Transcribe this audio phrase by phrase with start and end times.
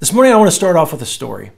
[0.00, 1.52] This morning, I want to start off with a story.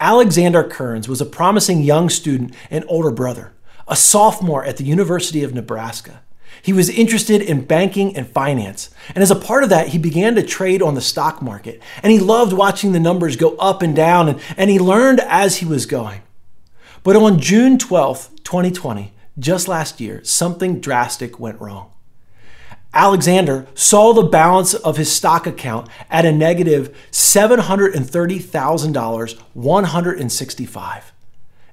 [0.00, 3.52] Alexander Kearns was a promising young student and older brother,
[3.86, 6.22] a sophomore at the University of Nebraska.
[6.60, 10.34] He was interested in banking and finance, and as a part of that, he began
[10.34, 11.80] to trade on the stock market.
[12.02, 15.58] And he loved watching the numbers go up and down, and, and he learned as
[15.58, 16.22] he was going.
[17.04, 21.91] But on June 12th, 2020, just last year, something drastic went wrong.
[22.94, 31.12] Alexander saw the balance of his stock account at a negative $730,000, 165.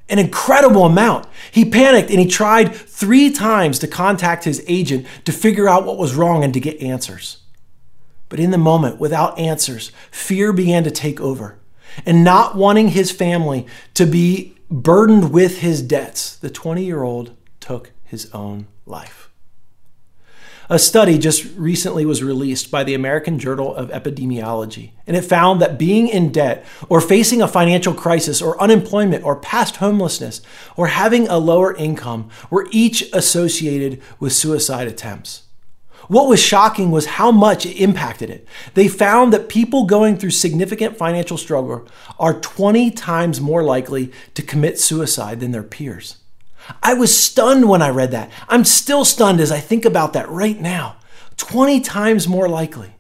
[0.08, 1.28] An incredible amount.
[1.52, 5.98] He panicked and he tried three times to contact his agent to figure out what
[5.98, 7.44] was wrong and to get answers.
[8.30, 11.60] But in the moment, without answers, fear began to take over.
[12.06, 13.66] And not wanting his family
[13.96, 19.29] to be burdened with his debts, the 20 year old took his own life.
[20.72, 25.60] A study just recently was released by the American Journal of Epidemiology, and it found
[25.60, 30.42] that being in debt or facing a financial crisis or unemployment or past homelessness
[30.78, 35.48] or having a lower income were each associated with suicide attempts.
[36.08, 38.48] What was shocking was how much it impacted it.
[38.76, 41.88] They found that people going through significant financial struggle
[42.20, 46.18] are 20 times more likely to commit suicide than their peers.
[46.82, 48.32] I was stunned when I read that.
[48.48, 50.98] I'm still stunned as I think about that right now.
[51.38, 52.94] 20 times more likely.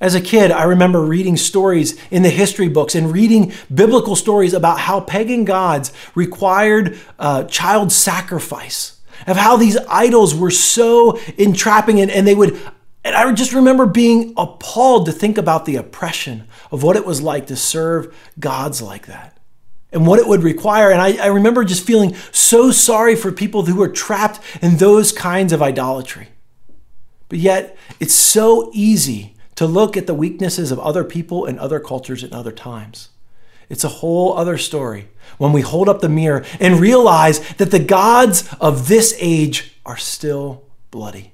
[0.00, 4.52] As a kid, I remember reading stories in the history books and reading biblical stories
[4.52, 12.00] about how pagan gods required uh, child sacrifice, of how these idols were so entrapping
[12.00, 12.60] and, and they would.
[13.04, 17.22] And I just remember being appalled to think about the oppression of what it was
[17.22, 19.31] like to serve gods like that
[19.92, 20.90] and what it would require.
[20.90, 25.12] And I, I, remember just feeling so sorry for people who were trapped in those
[25.12, 26.28] kinds of idolatry.
[27.28, 31.78] But yet, it's so easy to look at the weaknesses of other people and other
[31.78, 33.10] cultures and other times.
[33.68, 37.78] It's a whole other story when we hold up the mirror and realize that the
[37.78, 41.32] gods of this age are still bloody.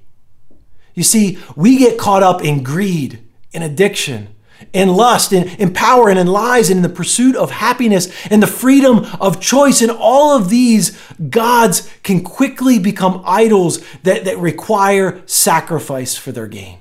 [0.93, 3.19] You see, we get caught up in greed,
[3.51, 4.35] in addiction,
[4.73, 8.41] in lust, in, in power, and in lies, and in the pursuit of happiness and
[8.41, 9.81] the freedom of choice.
[9.81, 10.99] And all of these
[11.29, 16.79] gods can quickly become idols that, that require sacrifice for their gain.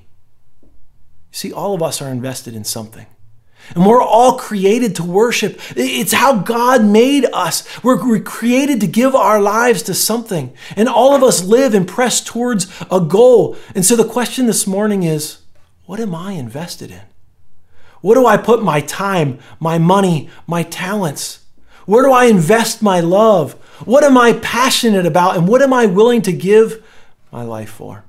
[1.30, 3.06] See, all of us are invested in something.
[3.74, 5.60] And we're all created to worship.
[5.76, 7.66] It's how God made us.
[7.84, 10.54] We're, we're, created to give our lives to something.
[10.74, 13.56] And all of us live and press towards a goal.
[13.74, 15.38] And so the question this morning is
[15.84, 17.02] what am I invested in?
[18.00, 21.44] What do I put my time, my money, my talents?
[21.86, 23.54] Where do I invest my love?
[23.84, 25.36] What am I passionate about?
[25.36, 26.84] And what am I willing to give
[27.32, 28.04] my life for?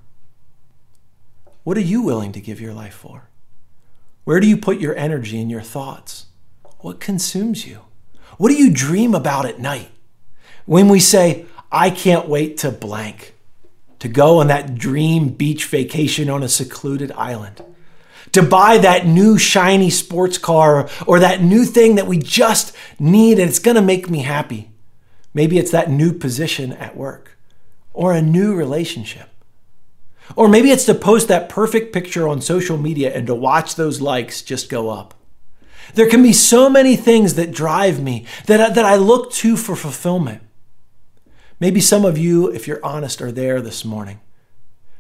[1.64, 3.30] What are you willing to give your life for?
[4.24, 6.28] Where do you put your energy and your thoughts?
[6.80, 7.82] What consumes you?
[8.38, 9.90] What do you dream about at night?
[10.66, 13.34] When we say, I can't wait to blank,
[14.00, 17.64] to go on that dream beach vacation on a secluded island
[18.32, 23.40] to buy that new shiny sports car or that new thing that we just need
[23.40, 24.72] and it's going to make me happy.
[25.34, 27.38] Maybe it's that new position at work
[27.94, 29.30] or a new relationship.
[30.36, 34.00] Or maybe it's to post that perfect picture on social media and to watch those
[34.00, 35.16] likes just go up.
[35.96, 39.76] There can be so many things that drive me that that I look to for
[39.76, 40.44] fulfillment.
[41.60, 44.20] Maybe some of you, if you're honest, are there this morning.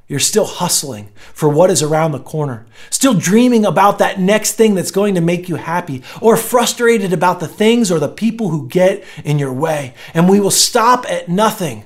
[0.09, 4.74] You're still hustling for what is around the corner, still dreaming about that next thing
[4.74, 8.68] that's going to make you happy, or frustrated about the things or the people who
[8.68, 9.94] get in your way.
[10.16, 11.86] And we will stop at nothing,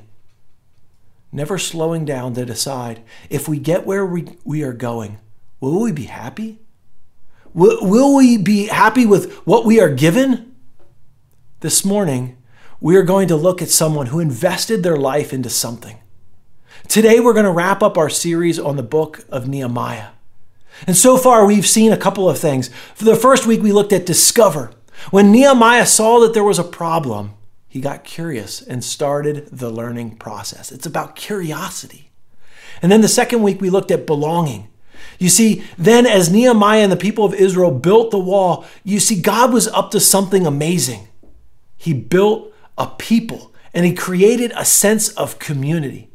[1.34, 5.20] never slowing down to decide if we get where we, we are going,
[5.60, 6.60] will we be happy?
[7.54, 10.56] Will, will we be happy with what we are given?
[11.60, 12.38] This morning,
[12.80, 16.00] we are going to look at someone who invested their life into something
[16.88, 20.10] Today, we're going to wrap up our series on the book of Nehemiah.
[20.86, 22.70] And so far, we've seen a couple of things.
[22.94, 24.72] For the first week, we looked at discover.
[25.10, 27.34] When Nehemiah saw that there was a problem,
[27.68, 30.72] he got curious and started the learning process.
[30.72, 32.12] It's about curiosity.
[32.82, 34.68] And then the second week, we looked at belonging.
[35.18, 39.20] You see, then as Nehemiah and the people of Israel built the wall, you see,
[39.20, 41.08] God was up to something amazing.
[41.78, 46.10] He built a people and he created a sense of community.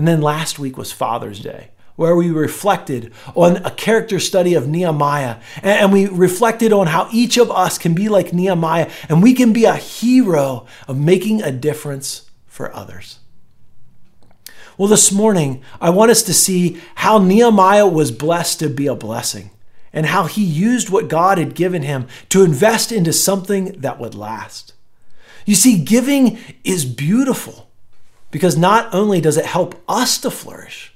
[0.00, 4.66] And then last week was Father's Day, where we reflected on a character study of
[4.66, 5.36] Nehemiah.
[5.62, 9.52] And we reflected on how each of us can be like Nehemiah and we can
[9.52, 13.18] be a hero of making a difference for others.
[14.78, 18.94] Well, this morning, I want us to see how Nehemiah was blessed to be a
[18.94, 19.50] blessing
[19.92, 24.14] and how he used what God had given him to invest into something that would
[24.14, 24.72] last.
[25.44, 27.69] You see, giving is beautiful
[28.30, 30.94] because not only does it help us to flourish,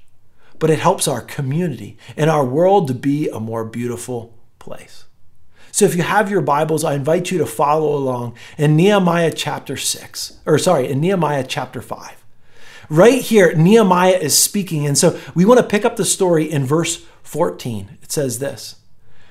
[0.58, 5.04] but it helps our community and our world to be a more beautiful place.
[5.72, 9.76] So if you have your Bibles, I invite you to follow along in Nehemiah chapter
[9.76, 12.24] 6, or sorry, in Nehemiah chapter 5.
[12.88, 14.86] Right here, Nehemiah is speaking.
[14.86, 17.98] And so we want to pick up the story in verse 14.
[18.02, 18.76] It says this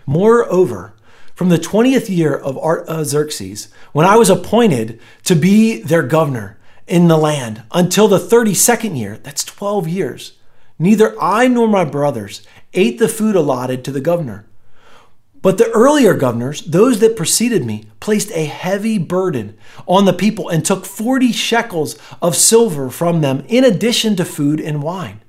[0.06, 0.94] Moreover,
[1.34, 6.60] from the 20th year of Artaxerxes, when I was appointed to be their governor
[6.94, 10.34] in the land, until the 32nd year, that's 12 years,
[10.78, 12.46] neither I nor my brothers
[12.76, 14.46] ate the food allotted to the governor.
[15.42, 19.58] But the earlier governors, those that preceded me, placed a heavy burden
[19.88, 24.62] on the people and took 40 shekels of silver from them in addition to food
[24.62, 25.20] and wine.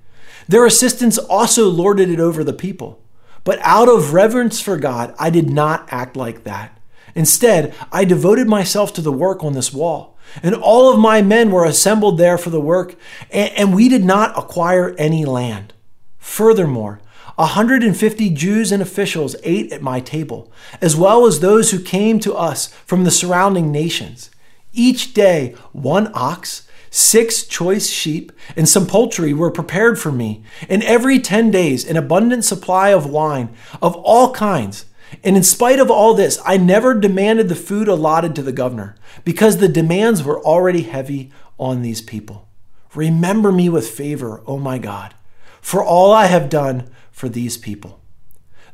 [0.46, 3.00] Their assistants also lorded it over the people.
[3.43, 6.78] But out of reverence for God, I did not act like that.
[7.14, 10.13] Instead, I devoted myself to the work on this wall.
[10.43, 12.97] And all of my men were assembled there for the work,
[13.31, 15.73] and, we did not acquire any land.
[16.19, 17.01] Furthermore,
[17.37, 22.35] 150 Jews and officials ate at my table, as well as those who came to
[22.35, 24.31] us from the surrounding nations.
[24.73, 30.81] Each day, one ox, Six choice sheep and some poultry were prepared for me, and
[30.85, 33.49] every ten days an abundant supply of wine
[33.83, 34.85] of all kinds.
[35.22, 38.96] And in spite of all this, I never demanded the food allotted to the governor,
[39.25, 42.49] because the demands were already heavy on these people.
[42.94, 45.14] Remember me with favor, O my God,
[45.61, 48.00] for all I have done for these people.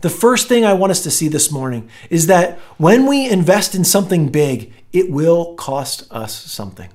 [0.00, 3.74] The first thing I want us to see this morning is that when we invest
[3.74, 6.88] in something big, it will cost us something.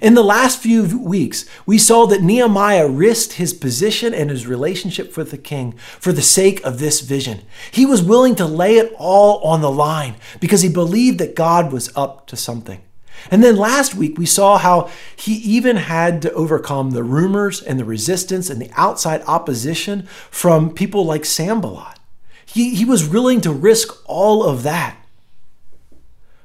[0.00, 5.16] In the last few weeks, we saw that Nehemiah risked his position and his relationship
[5.16, 7.42] with the king for the sake of this vision.
[7.70, 11.72] He was willing to lay it all on the line because he believed that God
[11.72, 12.82] was up to something.
[13.30, 17.78] And then last week, we saw how he even had to overcome the rumors and
[17.78, 21.98] the resistance and the outside opposition from people like Sanballat.
[22.46, 24.96] He, he was willing to risk all of that.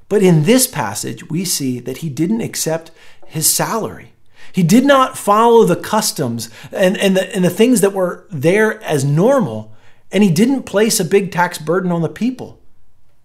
[0.09, 2.91] But in this passage, we see that he didn't accept
[3.33, 4.13] his salary.
[4.51, 8.79] He did not follow the customs and, and, the, and the things that were there
[8.83, 9.73] as normal,
[10.11, 12.61] and he didn't place a big tax burden on the people.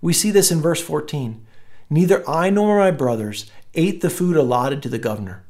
[0.00, 1.46] We see this in verse 14.
[1.90, 5.44] Neither I nor my brothers ate the food allotted to the governor.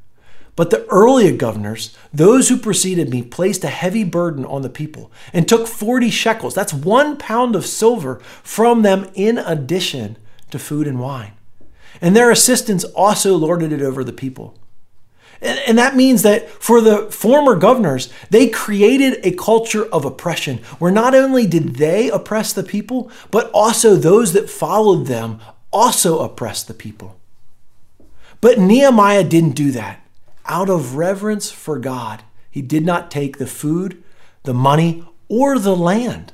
[0.57, 5.09] But the earlier governors, those who preceded me, placed a heavy burden on the people
[5.31, 10.17] and took 40 shekels, that's one pound of silver, from them in addition
[10.51, 11.31] to food and wine
[12.01, 14.57] and their assistants also lorded it over the people.
[15.41, 20.91] And, that means that for the former governors, they created a culture of oppression where
[20.91, 25.39] not only did they oppress the people, but also those that followed them
[25.71, 27.17] also oppressed the people.
[28.41, 30.05] But Nehemiah didn't do that.
[30.45, 34.03] Out of reverence for God, he did not take the food,
[34.43, 36.33] the money, or the land.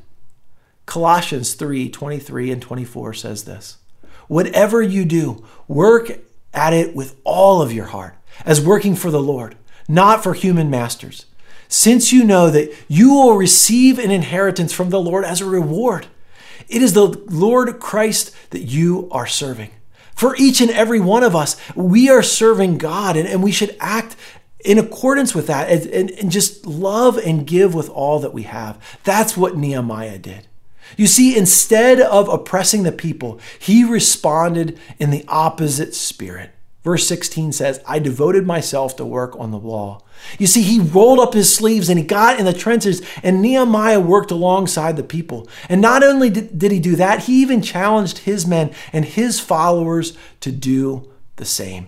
[0.86, 3.78] Colossians 3 23 and 24 says this.
[4.28, 6.20] Whatever you do, work
[6.54, 9.56] at it with all of your heart, as working for the Lord,
[9.88, 11.26] not for human masters,
[11.68, 16.08] since you know that you will receive an inheritance from the Lord as a reward.
[16.68, 19.72] It is the Lord Christ that you are serving.
[20.16, 23.76] For each and every one of us, we are serving God, and, and we should
[23.80, 24.16] act
[24.64, 28.44] in accordance with that and, and, and just love and give with all that we
[28.44, 28.82] have.
[29.04, 30.48] That's what Nehemiah did.
[30.98, 36.52] You see, instead of oppressing the people, he responded in the opposite spirit.
[36.84, 40.06] Verse 16 says, I devoted myself to work on the wall.
[40.38, 44.00] You see, he rolled up his sleeves and he got in the trenches, and Nehemiah
[44.00, 45.50] worked alongside the people.
[45.68, 50.16] And not only did he do that, he even challenged his men and his followers
[50.42, 51.88] to do the same.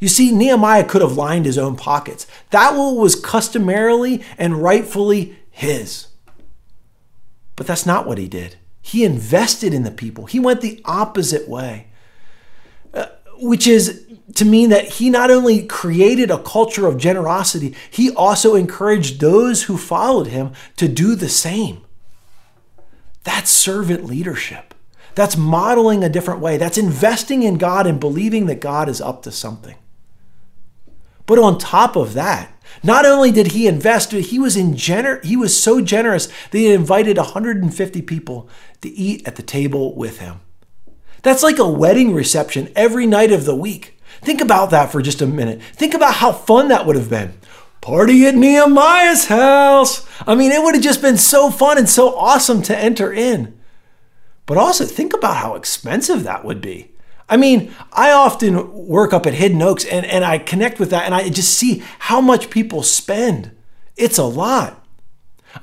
[0.00, 2.26] You see, Nehemiah could have lined his own pockets.
[2.50, 6.08] That was customarily and rightfully his.
[7.56, 8.56] But that's not what he did.
[8.82, 11.88] He invested in the people, he went the opposite way,
[12.92, 13.06] uh,
[13.38, 18.54] which is to mean that he not only created a culture of generosity, he also
[18.54, 21.82] encouraged those who followed him to do the same.
[23.22, 24.74] That's servant leadership.
[25.14, 26.56] That's modeling a different way.
[26.56, 29.76] That's investing in God and believing that God is up to something.
[31.26, 35.36] But on top of that, not only did he invest, he was in gener- he
[35.36, 38.48] was so generous that he invited 150 people
[38.80, 40.40] to eat at the table with him.
[41.22, 43.98] That's like a wedding reception every night of the week.
[44.20, 45.62] Think about that for just a minute.
[45.62, 47.34] Think about how fun that would have been.
[47.80, 50.06] Party at Nehemiah's house.
[50.26, 53.58] I mean, it would have just been so fun and so awesome to enter in.
[54.46, 56.93] But also think about how expensive that would be.
[57.28, 61.04] I mean, I often work up at Hidden Oaks and, and I connect with that
[61.04, 63.50] and I just see how much people spend.
[63.96, 64.84] It's a lot.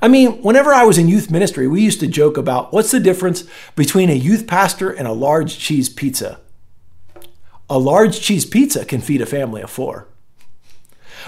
[0.00, 3.00] I mean, whenever I was in youth ministry, we used to joke about what's the
[3.00, 3.44] difference
[3.76, 6.40] between a youth pastor and a large cheese pizza.
[7.68, 10.08] A large cheese pizza can feed a family of four.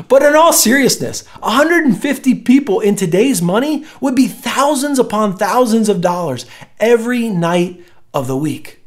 [0.09, 6.01] But in all seriousness, 150 people in today's money would be thousands upon thousands of
[6.01, 6.47] dollars
[6.81, 8.84] every night of the week.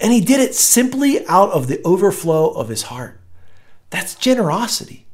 [0.00, 3.20] And he did it simply out of the overflow of his heart.
[3.90, 5.06] That's generosity.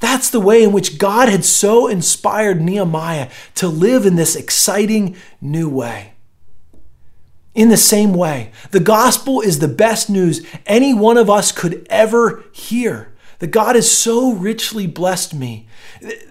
[0.00, 5.16] That's the way in which God had so inspired Nehemiah to live in this exciting
[5.40, 6.12] new way.
[7.54, 11.86] In the same way, the gospel is the best news any one of us could
[11.88, 13.12] ever hear.
[13.38, 15.68] That God has so richly blessed me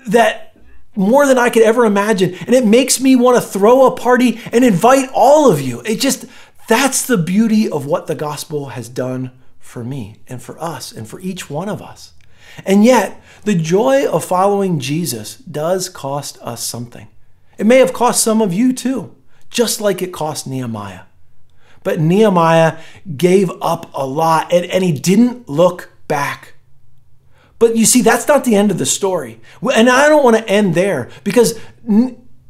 [0.07, 0.55] that
[0.95, 2.35] more than I could ever imagine.
[2.35, 5.81] And it makes me want to throw a party and invite all of you.
[5.81, 6.25] It just,
[6.67, 11.07] that's the beauty of what the gospel has done for me and for us and
[11.07, 12.13] for each one of us.
[12.65, 17.07] And yet, the joy of following Jesus does cost us something.
[17.57, 19.15] It may have cost some of you too,
[19.49, 21.01] just like it cost Nehemiah.
[21.83, 22.77] But Nehemiah
[23.17, 26.53] gave up a lot and, and he didn't look back.
[27.59, 29.39] But you see, that's not the end of the story.
[29.73, 31.59] And I don't want to end there because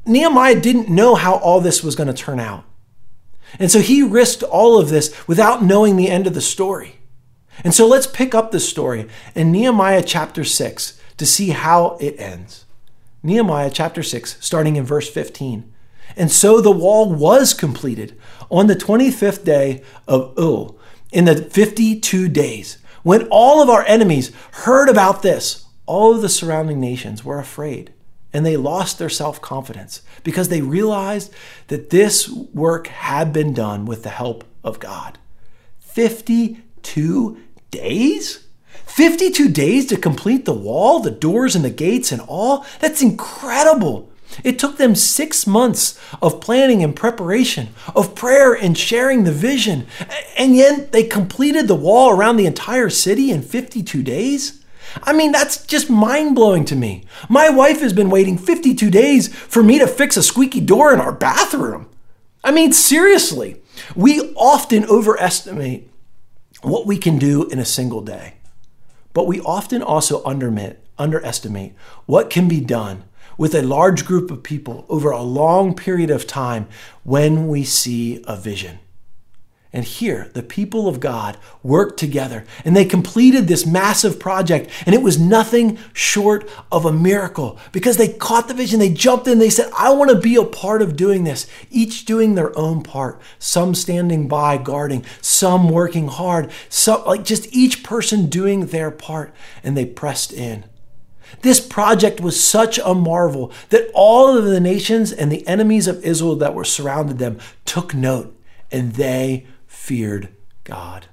[0.05, 2.65] Nehemiah didn't know how all this was going to turn out.
[3.59, 6.99] And so he risked all of this without knowing the end of the story.
[7.63, 12.19] And so let's pick up the story in Nehemiah chapter 6 to see how it
[12.19, 12.65] ends.
[13.21, 15.71] Nehemiah chapter 6, starting in verse 15.
[16.17, 18.19] And so the wall was completed
[18.49, 20.77] on the 25th day of Elul,
[21.11, 22.77] in the 52 days.
[23.03, 27.93] When all of our enemies heard about this, all of the surrounding nations were afraid
[28.33, 31.31] and they lost their self confidence because they realized
[31.67, 35.19] that this work had been done with the help of God.
[35.79, 37.37] 52
[37.69, 38.45] days?
[38.85, 42.65] 52 days to complete the wall, the doors, and the gates, and all?
[42.79, 44.11] That's incredible.
[44.43, 49.85] It took them six months of planning and preparation, of prayer and sharing the vision,
[50.35, 54.62] and yet they completed the wall around the entire city in 52 days?
[55.01, 57.05] I mean, that's just mind blowing to me.
[57.29, 60.99] My wife has been waiting 52 days for me to fix a squeaky door in
[60.99, 61.89] our bathroom.
[62.43, 63.61] I mean, seriously,
[63.95, 65.89] we often overestimate
[66.61, 68.35] what we can do in a single day,
[69.13, 71.73] but we often also undermit underestimate
[72.05, 73.03] what can be done
[73.37, 76.67] with a large group of people over a long period of time
[77.03, 78.79] when we see a vision.
[79.75, 84.69] And here, the people of God worked together and they completed this massive project.
[84.85, 88.79] And it was nothing short of a miracle because they caught the vision.
[88.79, 89.39] They jumped in.
[89.39, 92.83] They said, I want to be a part of doing this, each doing their own
[92.83, 93.19] part.
[93.39, 99.33] Some standing by, guarding, some working hard, some like just each person doing their part.
[99.63, 100.65] And they pressed in.
[101.41, 106.05] This project was such a marvel that all of the nations and the enemies of
[106.05, 108.39] Israel that were surrounded them took note
[108.73, 109.45] and they
[109.83, 110.29] feared
[110.63, 111.07] God.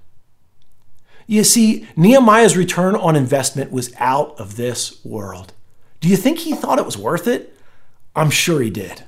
[1.26, 5.52] You see, Nehemiah's return on investment was out of this world.
[5.98, 7.58] Do you think he thought it was worth it?
[8.14, 9.02] I'm sure he did.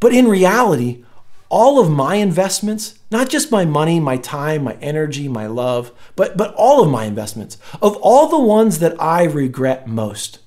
[0.00, 1.04] But in reality,
[1.48, 6.36] all of my investments, not just my money, my time, my energy, my love, but,
[6.36, 10.40] but all of my investments, of all the ones that I regret most,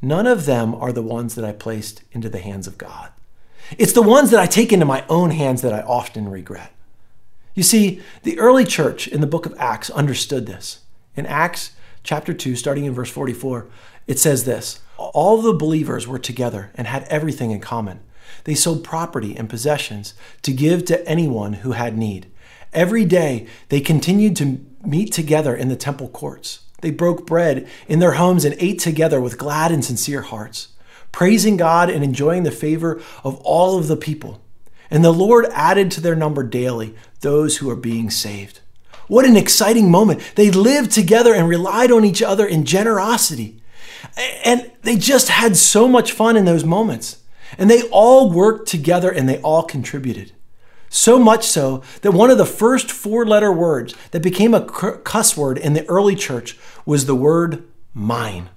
[0.00, 3.10] none of them are the ones that I placed into the hands of God.
[3.76, 6.72] It's the ones that I take into my own hands that I often regret.
[7.60, 10.78] You see, the early church in the book of Acts understood this.
[11.14, 13.66] In Acts chapter 2, starting in verse 44,
[14.06, 18.00] it says this All the believers were together and had everything in common.
[18.44, 22.30] They sold property and possessions to give to anyone who had need.
[22.72, 26.60] Every day, they continued to meet together in the temple courts.
[26.80, 30.68] They broke bread in their homes and ate together with glad and sincere hearts,
[31.12, 34.40] praising God and enjoying the favor of all of the people.
[34.90, 38.60] And the Lord added to their number daily those who are being saved.
[39.06, 40.20] What an exciting moment.
[40.36, 43.60] They lived together and relied on each other in generosity.
[44.44, 47.18] And they just had so much fun in those moments.
[47.58, 50.32] And they all worked together and they all contributed.
[50.88, 55.36] So much so that one of the first four letter words that became a cuss
[55.36, 58.48] word in the early church was the word mine.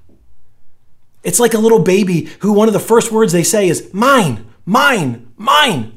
[1.24, 4.46] It's like a little baby who one of the first words they say is mine,
[4.66, 5.93] mine, mine.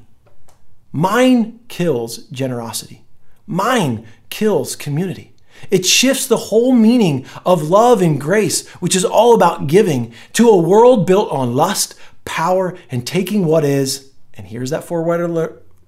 [0.92, 3.04] Mine kills generosity.
[3.46, 5.32] Mine kills community.
[5.70, 10.48] It shifts the whole meaning of love and grace, which is all about giving, to
[10.48, 15.04] a world built on lust, power, and taking what is, and here's that four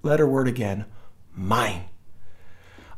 [0.02, 0.84] letter word again,
[1.34, 1.84] mine.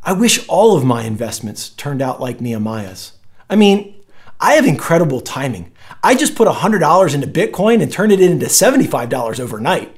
[0.02, 3.12] I wish all of my investments turned out like Nehemiah's.
[3.50, 3.96] I mean,
[4.38, 5.72] I have incredible timing.
[6.02, 9.94] I just put $100 into Bitcoin and turned it into $75 overnight.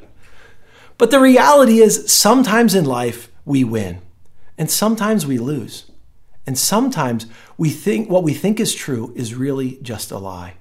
[0.99, 4.01] But the reality is, sometimes in life we win,
[4.57, 5.91] and sometimes we lose.
[6.47, 10.55] And sometimes we think what we think is true is really just a lie.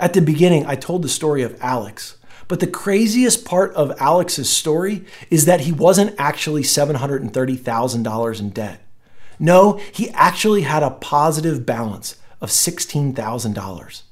[0.00, 2.16] At the beginning, I told the story of Alex,
[2.48, 8.84] but the craziest part of Alex's story is that he wasn't actually $730,000 in debt.
[9.38, 14.02] No, he actually had a positive balance of $16,000.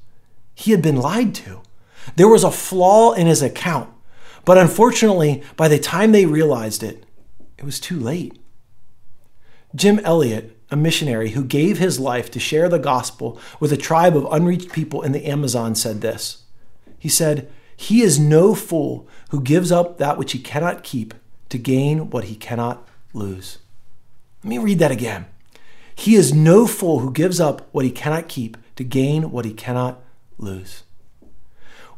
[0.53, 1.61] He had been lied to.
[2.15, 3.89] There was a flaw in his account,
[4.45, 7.05] but unfortunately, by the time they realized it,
[7.57, 8.37] it was too late.
[9.75, 14.15] Jim Elliot, a missionary who gave his life to share the gospel with a tribe
[14.15, 16.43] of unreached people in the Amazon, said this.
[16.97, 21.13] He said, He is no fool who gives up that which he cannot keep
[21.49, 23.59] to gain what he cannot lose.
[24.43, 25.25] Let me read that again.
[25.95, 29.53] He is no fool who gives up what he cannot keep to gain what he
[29.53, 30.01] cannot
[30.37, 30.83] lose.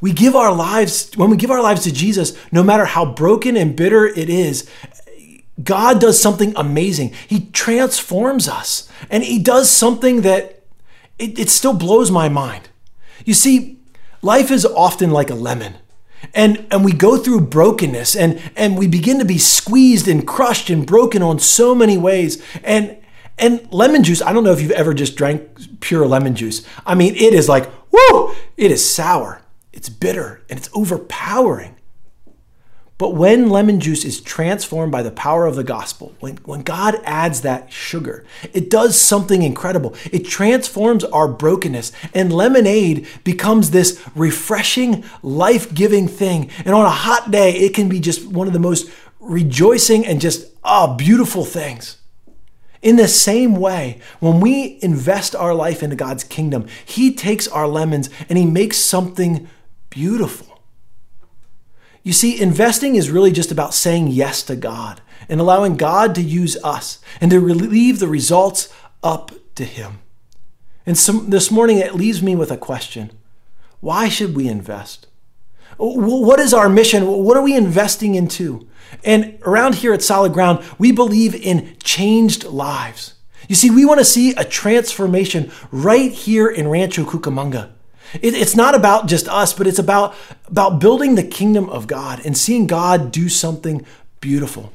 [0.03, 3.55] We give our lives, when we give our lives to Jesus, no matter how broken
[3.55, 4.69] and bitter it is,
[5.63, 7.13] God does something amazing.
[7.25, 10.65] He transforms us and He does something that
[11.17, 12.67] it, it still blows my mind.
[13.23, 13.79] You see,
[14.21, 15.75] life is often like a lemon.
[16.33, 20.69] And, and we go through brokenness and, and we begin to be squeezed and crushed
[20.69, 22.43] and broken on so many ways.
[22.61, 22.97] And,
[23.39, 26.67] and lemon juice, I don't know if you've ever just drank pure lemon juice.
[26.85, 29.42] I mean, it is like, whoo, it is sour,
[29.73, 31.75] it's bitter, and it's overpowering.
[32.99, 37.01] But when lemon juice is transformed by the power of the gospel, when, when God
[37.03, 39.95] adds that sugar, it does something incredible.
[40.11, 46.49] It transforms our brokenness, and lemonade becomes this refreshing, life giving thing.
[46.63, 48.89] And on a hot day, it can be just one of the most
[49.19, 51.97] rejoicing and just ah, beautiful things.
[52.83, 57.67] In the same way, when we invest our life into God's kingdom, He takes our
[57.67, 59.49] lemons and He makes something
[59.93, 60.59] beautiful.
[62.01, 66.21] You see, investing is really just about saying yes to God and allowing God to
[66.21, 69.99] use us and to leave the results up to Him.
[70.85, 73.11] And some, this morning, it leaves me with a question
[73.79, 75.07] Why should we invest?
[75.77, 77.05] What is our mission?
[77.07, 78.67] What are we investing into?
[79.03, 83.13] And around here at Solid Ground, we believe in changed lives.
[83.47, 87.71] You see, we want to see a transformation right here in Rancho Cucamonga.
[88.21, 90.15] It, it's not about just us, but it's about,
[90.47, 93.85] about building the kingdom of God and seeing God do something
[94.21, 94.71] beautiful.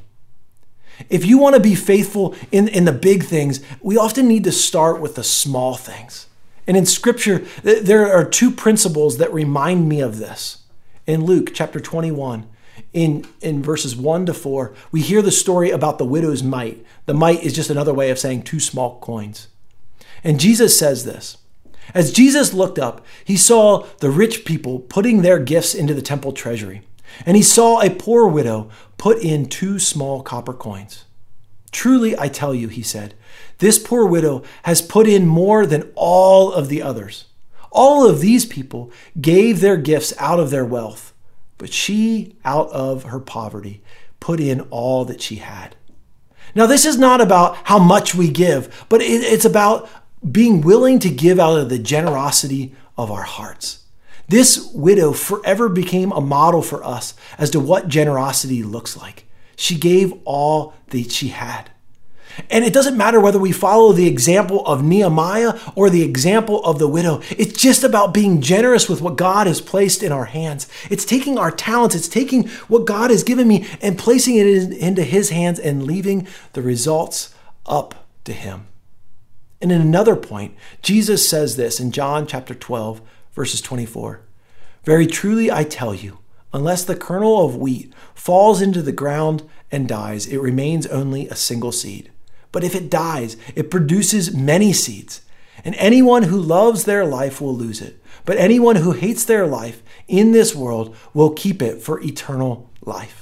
[1.09, 4.51] If you want to be faithful in, in the big things, we often need to
[4.51, 6.27] start with the small things.
[6.67, 10.63] And in scripture, there are two principles that remind me of this.
[11.07, 12.47] In Luke chapter 21,
[12.93, 16.85] in, in verses 1 to 4, we hear the story about the widow's mite.
[17.07, 19.47] The mite is just another way of saying two small coins.
[20.23, 21.38] And Jesus says this
[21.93, 26.31] as Jesus looked up, he saw the rich people putting their gifts into the temple
[26.31, 26.81] treasury,
[27.25, 31.05] and he saw a poor widow put in two small copper coins.
[31.71, 33.13] Truly, I tell you, he said,
[33.59, 37.25] this poor widow has put in more than all of the others.
[37.71, 41.13] All of these people gave their gifts out of their wealth,
[41.57, 43.83] but she, out of her poverty,
[44.19, 45.75] put in all that she had.
[46.55, 49.87] Now, this is not about how much we give, but it's about
[50.29, 53.85] being willing to give out of the generosity of our hearts.
[54.27, 59.25] This widow forever became a model for us as to what generosity looks like.
[59.55, 61.71] She gave all that she had.
[62.49, 66.79] And it doesn't matter whether we follow the example of Nehemiah or the example of
[66.79, 67.21] the widow.
[67.31, 70.67] It's just about being generous with what God has placed in our hands.
[70.89, 75.03] It's taking our talents, it's taking what God has given me and placing it into
[75.03, 77.33] His hands and leaving the results
[77.65, 78.67] up to Him.
[79.61, 83.01] And in another point, Jesus says this in John chapter 12,
[83.33, 84.21] verses 24
[84.83, 86.19] Very truly I tell you,
[86.53, 91.35] unless the kernel of wheat falls into the ground and dies, it remains only a
[91.35, 92.11] single seed.
[92.51, 95.21] But if it dies, it produces many seeds.
[95.63, 98.01] And anyone who loves their life will lose it.
[98.25, 103.18] But anyone who hates their life in this world will keep it for eternal life.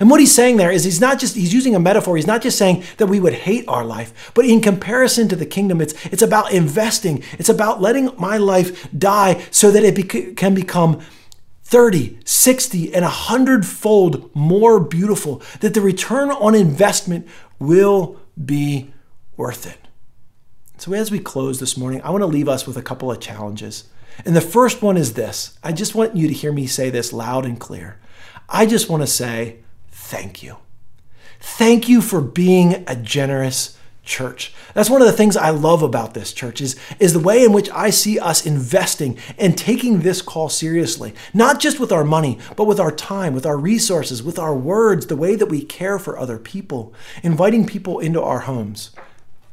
[0.00, 2.16] And what he's saying there is he's not just he's using a metaphor.
[2.16, 5.46] He's not just saying that we would hate our life, but in comparison to the
[5.46, 7.22] kingdom, it's it's about investing.
[7.32, 11.00] It's about letting my life die so that it bec- can become
[11.64, 18.90] 30, 60, and 100 fold more beautiful, that the return on investment will be
[19.36, 19.78] worth it.
[20.78, 23.20] So, as we close this morning, I want to leave us with a couple of
[23.20, 23.84] challenges.
[24.24, 27.12] And the first one is this I just want you to hear me say this
[27.12, 27.98] loud and clear.
[28.48, 29.58] I just want to say,
[30.08, 30.56] thank you.
[31.38, 34.54] Thank you for being a generous church.
[34.72, 37.52] That's one of the things I love about this church is, is the way in
[37.52, 42.38] which I see us investing and taking this call seriously, not just with our money,
[42.56, 45.98] but with our time, with our resources, with our words, the way that we care
[45.98, 48.90] for other people, inviting people into our homes.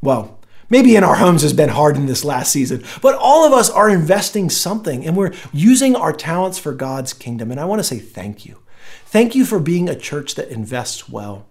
[0.02, 3.54] Well, Maybe in our homes has been hard in this last season, but all of
[3.54, 7.52] us are investing something and we're using our talents for God's kingdom.
[7.52, 8.58] And I want to say thank you.
[9.06, 11.46] Thank you for being a church that invests well.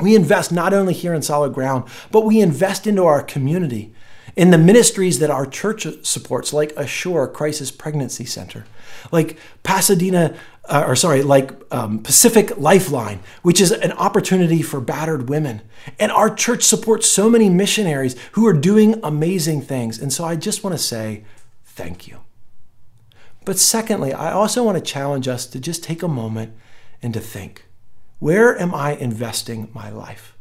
[0.00, 3.94] We invest not only here in solid ground, but we invest into our community,
[4.34, 8.64] in the ministries that our church supports, like Assure Crisis Pregnancy Center,
[9.10, 10.34] like Pasadena,
[10.68, 15.60] uh, or sorry, like um, Pacific Lifeline, which is an opportunity for battered women.
[15.98, 19.98] And our church supports so many missionaries who are doing amazing things.
[19.98, 21.24] And so I just want to say
[21.64, 22.21] thank you.
[23.44, 26.54] But secondly, I also want to challenge us to just take a moment
[27.02, 27.66] and to think.
[28.18, 30.36] Where am I investing my life?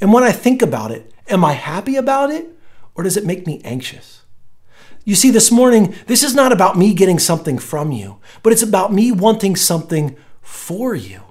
[0.00, 2.48] And when I think about it, am I happy about it
[2.94, 4.22] or does it make me anxious?
[5.04, 8.62] You see, this morning, this is not about me getting something from you, but it's
[8.62, 11.22] about me wanting something for you.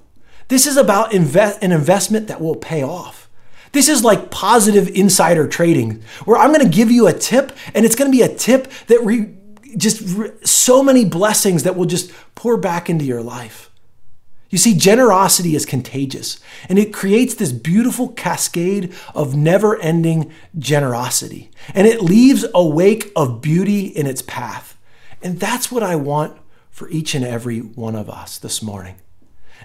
[0.47, 3.29] This is about invest, an investment that will pay off.
[3.73, 7.85] This is like positive insider trading, where I'm going to give you a tip, and
[7.85, 9.35] it's going to be a tip that re,
[9.77, 13.71] just so many blessings that will just pour back into your life.
[14.49, 21.51] You see, generosity is contagious and it creates this beautiful cascade of never ending generosity.
[21.73, 24.77] And it leaves a wake of beauty in its path.
[25.21, 26.37] And that's what I want
[26.69, 28.95] for each and every one of us this morning.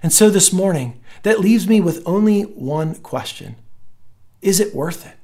[0.02, 3.56] And so this morning, that leaves me with only one question
[4.40, 5.19] Is it worth it?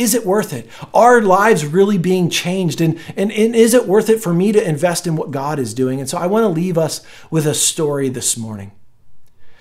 [0.00, 0.66] Is it worth it?
[0.94, 2.80] Are lives really being changed?
[2.80, 5.74] And, and, and is it worth it for me to invest in what God is
[5.74, 6.00] doing?
[6.00, 8.72] And so I want to leave us with a story this morning.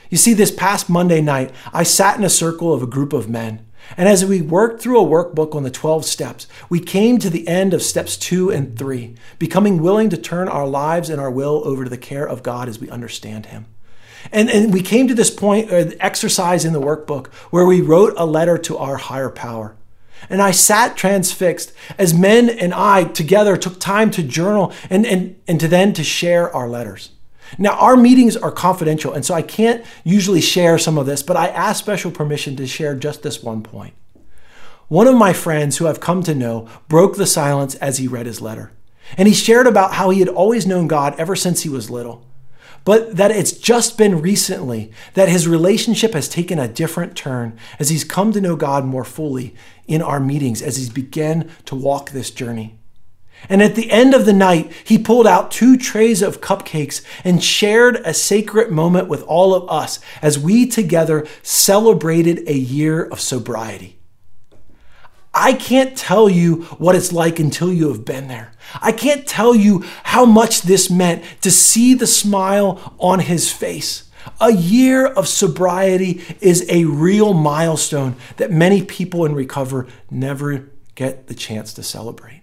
[0.10, 3.28] You see, this past Monday night, I sat in a circle of a group of
[3.28, 3.65] men.
[3.97, 7.45] And as we worked through a workbook on the 12 steps, we came to the
[7.45, 11.62] end of steps two and three, becoming willing to turn our lives and our will
[11.65, 13.65] over to the care of God as we understand Him.
[14.32, 17.82] And, and we came to this point, or uh, exercise in the workbook, where we
[17.82, 19.75] wrote a letter to our higher power.
[20.29, 25.39] And I sat transfixed as men and I together took time to journal and, and,
[25.47, 27.12] and to then to share our letters.
[27.58, 31.36] Now, our meetings are confidential, and so I can't usually share some of this, but
[31.36, 33.95] I asked special permission to share just this one point.
[34.88, 38.25] One of my friends who I've come to know broke the silence as he read
[38.25, 38.71] his letter.
[39.17, 42.25] And he shared about how he had always known God ever since he was little,
[42.86, 47.89] but that it's just been recently that his relationship has taken a different turn as
[47.89, 49.56] he's come to know God more fully
[49.88, 52.80] in our meetings, as he's begun to walk this journey.
[53.48, 57.44] And at the end of the night, he pulled out two trays of cupcakes and
[57.44, 63.22] shared a sacred moment with all of us as we together celebrated a year of
[63.22, 64.00] sobriety.
[65.34, 68.52] I can't tell you what it's like until you have been there.
[68.82, 74.10] I can't tell you how much this meant to see the smile on his face.
[74.41, 81.27] A year of sobriety is a real milestone that many people in recovery never get
[81.27, 82.41] the chance to celebrate.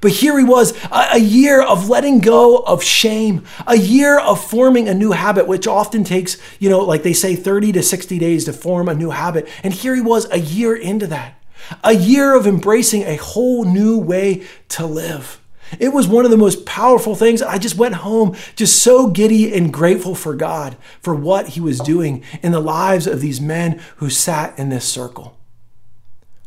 [0.00, 4.88] But here he was, a, year of letting go of shame, a year of forming
[4.88, 8.44] a new habit, which often takes, you know, like they say, 30 to 60 days
[8.46, 9.48] to form a new habit.
[9.62, 11.40] And here he was a year into that,
[11.84, 15.40] a year of embracing a whole new way to live.
[15.78, 17.42] It was one of the most powerful things.
[17.42, 21.80] I just went home just so giddy and grateful for God for what He was
[21.80, 25.36] doing in the lives of these men who sat in this circle.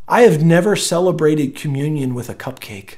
[0.07, 2.95] I have never celebrated communion with a cupcake.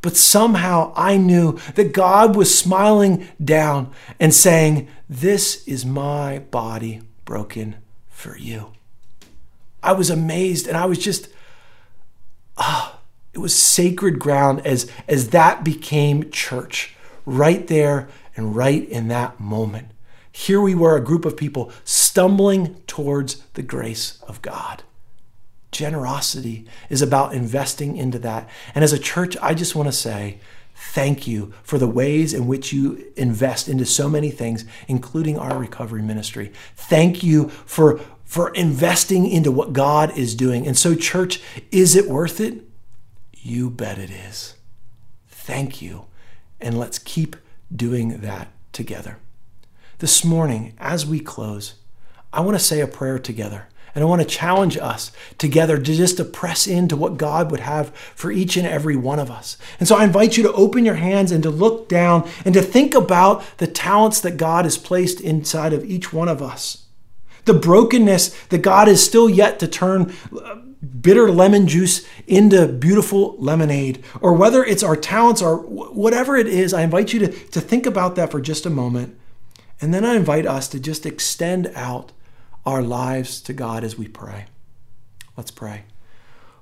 [0.00, 7.02] But somehow I knew that God was smiling down and saying, This is my body
[7.24, 7.76] broken
[8.08, 8.72] for you.
[9.82, 11.28] I was amazed and I was just,
[12.56, 12.97] ah, oh,
[13.38, 19.38] it was sacred ground as, as that became church right there and right in that
[19.38, 19.92] moment.
[20.32, 24.82] Here we were, a group of people stumbling towards the grace of God.
[25.70, 28.48] Generosity is about investing into that.
[28.74, 30.40] And as a church, I just want to say
[30.74, 35.58] thank you for the ways in which you invest into so many things, including our
[35.58, 36.52] recovery ministry.
[36.74, 40.66] Thank you for, for investing into what God is doing.
[40.66, 42.67] And so, church, is it worth it?
[43.40, 44.54] You bet it is.
[45.28, 46.06] Thank you.
[46.60, 47.36] And let's keep
[47.74, 49.18] doing that together.
[49.98, 51.74] This morning, as we close,
[52.32, 53.68] I want to say a prayer together.
[53.94, 57.60] And I want to challenge us together to just to press into what God would
[57.60, 59.56] have for each and every one of us.
[59.80, 62.62] And so I invite you to open your hands and to look down and to
[62.62, 66.84] think about the talents that God has placed inside of each one of us.
[67.48, 70.56] the brokenness that God is still yet to turn uh,
[71.00, 76.72] bitter lemon juice into beautiful lemonade, or whether it's our talents or whatever it is,
[76.72, 79.18] I invite you to, to think about that for just a moment.
[79.80, 82.12] And then I invite us to just extend out
[82.66, 84.46] our lives to God as we pray.
[85.36, 85.84] Let's pray.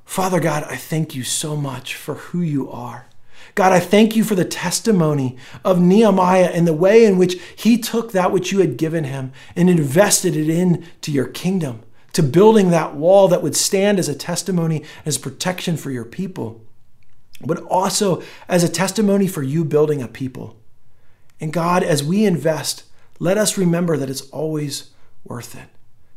[0.04, 3.06] Father God, I thank you so much for who you are.
[3.54, 7.78] God, I thank you for the testimony of Nehemiah and the way in which he
[7.78, 11.82] took that which you had given him and invested it into your kingdom,
[12.16, 16.64] to building that wall that would stand as a testimony, as protection for your people,
[17.44, 20.56] but also as a testimony for you building a people.
[21.42, 22.84] And God, as we invest,
[23.18, 24.92] let us remember that it's always
[25.24, 25.68] worth it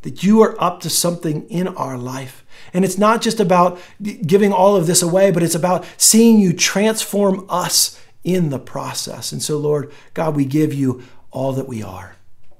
[0.03, 2.45] that you are up to something in our life.
[2.73, 6.53] And it's not just about giving all of this away, but it's about seeing you
[6.53, 9.33] transform us in the process.
[9.33, 12.15] And so, Lord, God, we give you all that we are.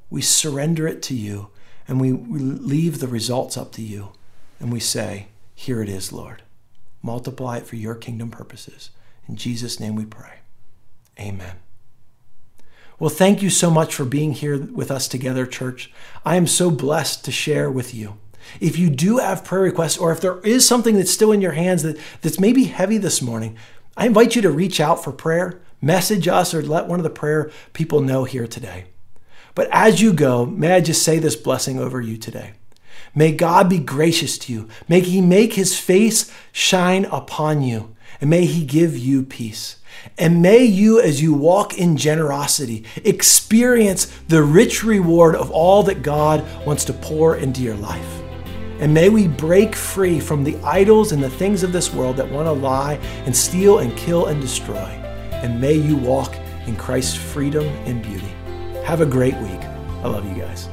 [0.10, 1.50] We surrender it to you
[1.90, 4.12] and we leave the results up to you.
[4.60, 6.44] And we say, Here it is, Lord.
[7.02, 8.92] Multiply it for your kingdom purposes.
[9.28, 10.40] In Jesus' name we pray.
[11.20, 11.58] Amen.
[13.00, 15.92] Well, thank you so much for being here with us together, church.
[16.24, 18.18] I am so blessed to share with you.
[18.60, 21.54] If you do have prayer requests, or if there is something that's still in your
[21.54, 23.58] hands that, that's maybe heavy this morning,
[23.98, 27.10] I invite you to reach out for prayer, message us, or let one of the
[27.10, 28.86] prayer people know here today.
[29.60, 32.54] But as you go, may I just say this blessing over you today.
[33.14, 34.70] May God be gracious to you.
[34.88, 39.76] May He make His face shine upon you, and may He give you peace.
[40.18, 46.04] And may you, as you walk in generosity, experience the rich reward of all that
[46.04, 48.22] God wants to pour into your life.
[48.80, 52.32] And may we break free from the idols and the things of this world that
[52.32, 52.94] want to lie
[53.26, 54.78] and steal and kill and destroy.
[55.44, 56.34] And may you walk
[56.66, 58.32] in Christ's freedom and beauty.
[58.90, 59.62] Have a great week.
[60.02, 60.68] I love you guys.